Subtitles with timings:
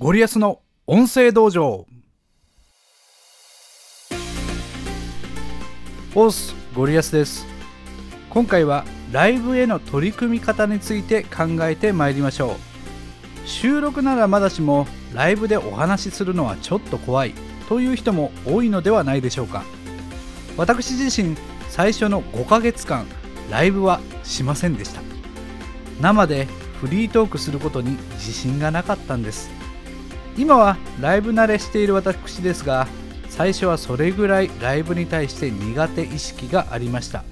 [0.00, 1.86] ゴリアスの音声道場。
[6.14, 7.44] オース、ゴリアスです。
[8.30, 13.46] 今回はライブへの取り組み方について考えてまいりましょう。
[13.46, 17.34] 収録ならまだしもライブでお話しするのはちょっと怖い。
[17.68, 19.64] という人も多いのではないでしょうか。
[20.56, 21.36] 私自身
[21.68, 23.04] 最初の5ヶ月間
[23.50, 25.02] ライブはしませんでした。
[26.00, 26.46] 生で
[26.80, 29.59] フリートークすることに自信がなかったんです。
[30.36, 32.86] 今はライブ慣れしている私ですが
[33.28, 37.24] 最初はそれぐらいライブに対して苦手意識がありました。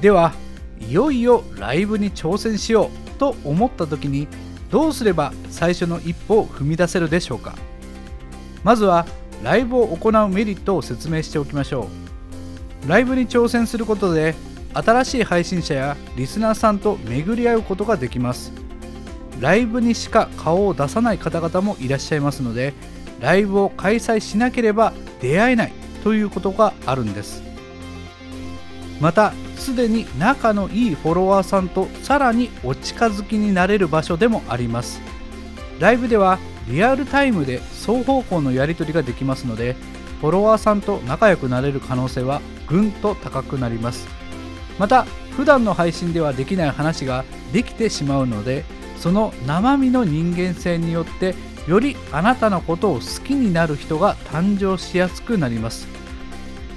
[0.00, 0.34] では
[0.78, 4.28] いよいよライブに挑戦しようと思った時に
[4.70, 7.54] どうすれば最初の一歩を踏み出せるでしょうか。
[8.62, 9.06] まずは
[9.42, 11.88] ライブを行うメリットを説明しておきましょ
[12.84, 12.88] う。
[12.88, 14.34] ライブに挑戦することで
[14.74, 18.52] 新しい配信者やリスナーさんと巡り合うことができます。
[19.40, 22.74] ライブにしか顔を出さない方々もいらっしゃいますので
[23.20, 25.72] ライブを開催しなければ出会えない
[26.04, 27.42] ということがあるんです。
[29.00, 35.00] またすでに仲のいいフォロワーさんとさらにお近づきになれる場所でもあります。
[35.80, 39.76] ライブではリアルタイムで双方向のやり取りができますので
[40.20, 44.08] フォロワーさんと仲良くなれる可能性はぐんと高くなります。
[44.78, 45.04] また
[45.36, 48.64] 普段の配信ではできない話ができてしまうので
[48.98, 51.34] その生身の人間性によって
[51.66, 55.88] よりあなたのことを好きになる人が誕生しやすくなります。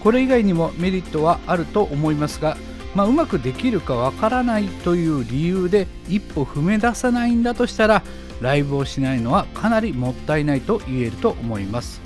[0.04, 2.58] これ以外にもメリットはあると思いますが、
[2.96, 8.04] まあ、うまくできるかわからないという理由で一歩踏み出さないんだとしたら
[8.42, 12.02] ライブをしないのはかなりもったいないと言えると思います。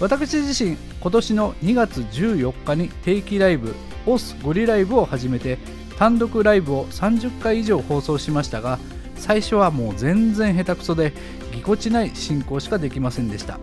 [0.00, 3.74] 私自身今年の2月14日に定期ライブ
[4.06, 5.58] オスゴリライブを始めて
[5.98, 8.78] 単独ライブを30回以上放送しましたが
[9.20, 11.12] 最初はもう全然下手くそで
[11.52, 13.60] ぎこちない進行しかできませんでした、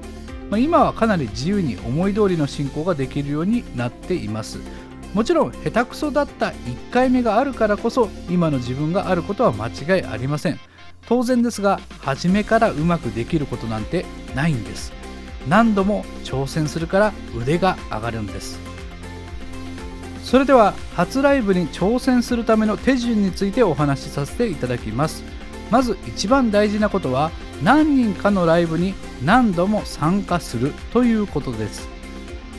[0.50, 4.59] まあ、今はかなり自由に思い通りの進行ができるようになっています。
[5.14, 10.59] もちろん下手くそだった1回目があるからこそ今の自分があることは間違いありません。
[11.08, 14.06] 当然ですが初めからうまくできることなんて
[14.36, 14.94] ないんです。
[15.50, 18.60] 何度も挑戦するから腕が上がるんです。
[20.24, 25.24] それでは初ライブに挑戦するための手順についてお話しさせていただきます。
[25.70, 27.32] まず一番大事なことは
[27.64, 31.88] 何人かのライブに何度も参加するということです。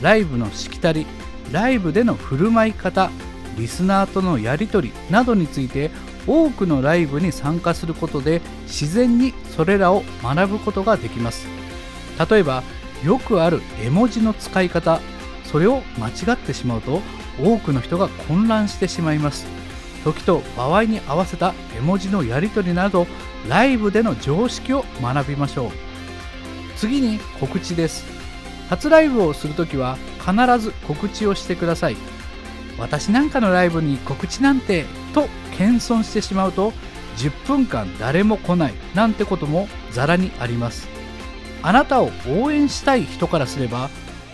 [0.01, 1.05] ライブのしきたり
[1.51, 3.09] ライブでの振る舞い方
[3.57, 5.91] リスナーとのやり取りなどについて
[6.27, 11.47] 多くのライブに参加することで自然にそれらを学ぶことができます。
[12.29, 12.63] 例えば
[13.03, 14.99] よくある絵文字の使い方
[15.45, 17.01] それを間違ってしまうと
[17.41, 19.58] 多くの人が混乱してしまいます。
[20.03, 23.07] 時と場合に合わせた絵文字のやり取りなど
[23.47, 25.71] ライブでの常識を学びましょう。
[26.77, 28.05] 次に告知です。
[28.69, 31.97] 初ライブをするときは必ず告知をしてください。
[32.77, 35.27] 私なんかのライブに告知なんてと
[35.57, 36.71] 謙遜してしまうと
[37.17, 40.87] 10分間誰も来ないなんてこともざらにあります。
[41.61, 43.89] あなたを応援したい人からすれば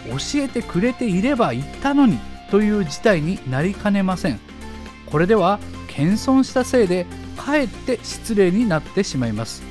[0.08, 2.20] 教えてくれていれば言ったのに
[2.52, 4.40] という事態になりかねません。
[5.06, 7.06] これでは謙遜したせいで
[7.38, 9.64] かえって失礼になってしまいます。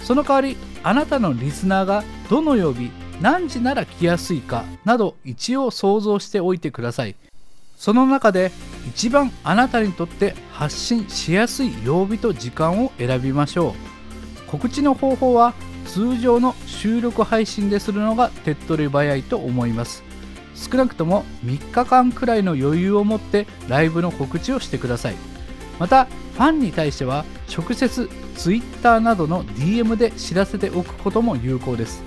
[0.00, 2.90] その代わりあなたのリスナーがどの曜日
[3.20, 7.16] 何時なら来やすいかなど一応想像しておいてください。
[7.78, 8.52] その中で
[8.88, 14.50] 一番あなたにとって発信しやすい曜日と時間を選びましょう。
[14.50, 15.54] 告知の方法は
[15.86, 20.02] 通常の収録配信でするのが手っ取り早いと思います。
[20.54, 25.16] 少なくとも3日間くらいの余裕を持ってライブの告知をしてください。
[25.78, 32.02] またファンに対しては直接 Twitter などの DM で知らせておくことも有効です。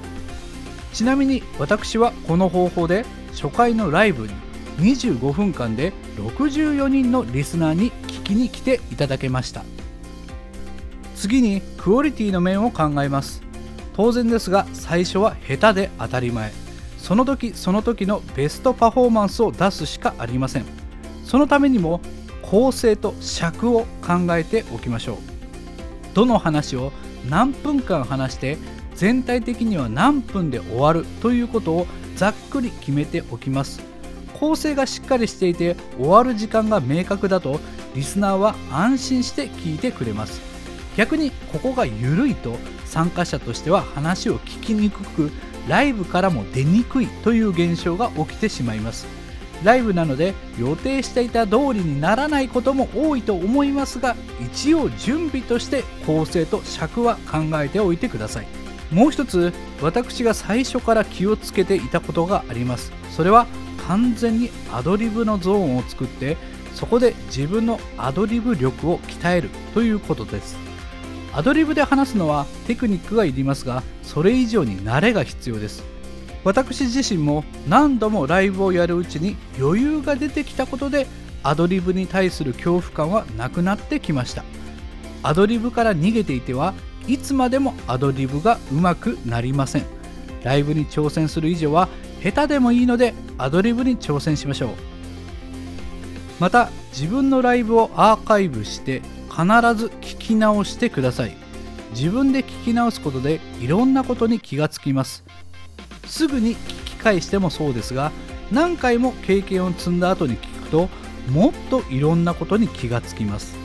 [0.93, 4.33] ちなみに私はこの方法で初回のライブに
[4.79, 9.63] 25分間で64人のリスナーに聞きに来ていただけました。
[11.15, 13.41] 次にクオリティの面を考えます。
[13.95, 16.66] 当然ですが最初は下手で当たり前。
[17.07, 20.65] その時その時のベストパフォーマンスを出すしかありません。
[21.23, 22.01] そのためにも
[22.41, 25.17] 構成と尺を考えておきましょう。
[26.13, 26.91] どの話を
[27.29, 28.57] 何分間話して
[28.93, 31.87] 全体的には何分で終わるということを
[32.17, 33.79] ざっくり決めておきます。
[34.37, 37.61] 構成がしっかりしていて終わる時間が明確だと
[37.95, 40.41] リスナーは安心して聞いてくれます。
[40.97, 45.31] 逆にここが緩いと参加者としては話を聞きにくく
[45.67, 49.07] ライブからも出にくいという現象が起きてしまいます。
[49.63, 58.47] ライブなので予定していた通りにならないことも多いと思いますが一応準備として構成と尺は考えておいてください。
[58.91, 62.91] もう一つ私が最初から気をつけていたことがあります。
[63.09, 63.47] それは
[63.87, 66.37] 完全にアドリブのゾーンを作って
[66.73, 70.55] そこで自分のアドリブ力を鍛えるということです。
[71.33, 75.83] アドリブで話すのはテクニックがいりますがそれ以上に慣れが必要です。
[76.43, 81.07] 私自身も何度もライブをやるうちに余裕が出てきたことで
[81.43, 84.43] アドリブに対する恐怖感はなくなってきました。
[85.23, 86.73] アドリブから逃げていては
[87.07, 89.85] いつまでもアドリブがうまくなりません。
[90.43, 91.89] ライブに挑戦する以上は
[92.23, 94.69] 下手でもいいのでアドリブに挑戦しましょう。
[96.39, 99.01] また自分のライブをアーカイブして
[99.37, 99.45] 必
[99.75, 101.37] ず聞き直してください。
[101.91, 105.23] 自分で聞き直すことでいろんなことに気がつきます。
[106.07, 108.11] すぐに聞き返してもそうですが
[108.51, 110.89] 何回も経験を積んだ後に聞くと
[111.29, 113.55] もっといろんなことに気がつきます。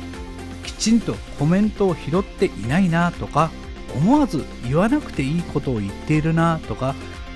[0.63, 3.51] きちんとコメントを拾っていないなとか
[3.95, 6.95] 思わず言わなくていいことを言っているなとか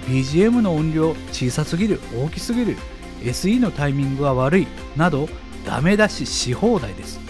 [0.09, 2.77] BGM の音量小さすぎる大きすぎる
[3.23, 5.29] SE のタイミングが悪いなど
[5.65, 7.26] ダメ出しし放題です。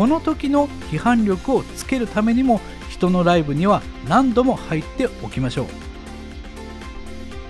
[0.00, 5.66] この時の批判力をつけるためにも人のライブには何度も入っておきましょう。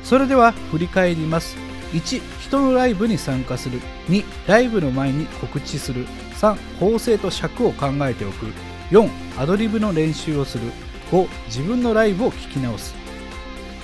[0.03, 1.57] それでは振り返ります。
[1.93, 3.79] 1人のライブに参加する。
[4.09, 6.09] 2ライブの前に告知する。
[6.41, 8.47] 3構成と尺を考えておく。
[8.91, 9.09] 4
[9.41, 10.73] アドリブの練習をする。
[11.13, 12.97] 5自分のライブを聞き直す。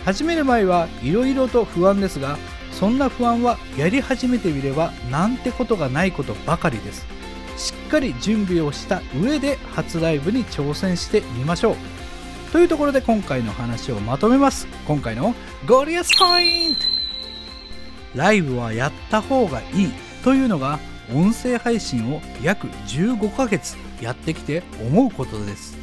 [0.05, 2.37] 始める前はいろいろと不安ですが
[2.73, 7.07] そんな不安はやり始めてみればなんてことがないことばかりです。
[7.57, 11.77] しっかり準備をした上で初ライブに挑戦してみましょう。
[12.53, 14.67] というところで今回の話をまとめます。
[14.87, 15.35] 今回の
[15.67, 16.81] ゴリアスポイント
[18.15, 19.93] ライブはやった方がいい
[20.25, 20.79] というのが
[21.15, 25.77] 音声配信を約15ヶ月やってきて思うことです。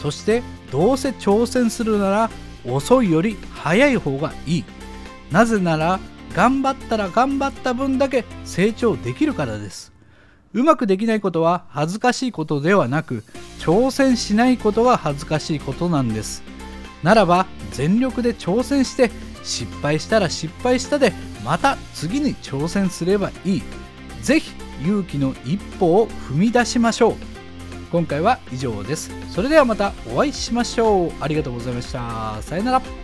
[0.00, 2.30] そしてどうせ挑戦するなら
[2.66, 4.64] 遅いより早い方がいい。
[5.30, 6.00] なぜなら
[6.34, 9.93] 頑張ったら頑張った分だけ成長できるからです。
[10.54, 13.24] うまくできないことは恥ずかしいことではなく
[13.58, 16.42] 挑戦しないことが恥ずかしいことなんです。
[17.02, 19.10] ならば全力で挑戦して
[19.42, 21.12] 失敗したら失敗したで
[21.44, 23.62] また次に挑戦すればいい。
[24.22, 24.52] ぜひ
[24.82, 27.14] 勇気の一歩を踏み出しましょう。
[27.90, 29.10] 今回は以上です。
[29.30, 31.12] それではまたお会いしましょう。
[31.20, 32.40] ありがとうございました。
[32.42, 33.03] さよなら。